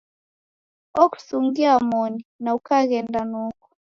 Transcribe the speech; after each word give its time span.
Okusungia 1.03 1.71
moni, 1.89 2.21
na 2.43 2.49
ukaghenda 2.57 3.21
noko. 3.31 3.65